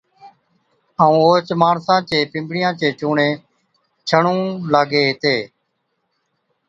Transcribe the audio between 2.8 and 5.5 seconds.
چُونڻي ڇئُون لاگي هِتين۔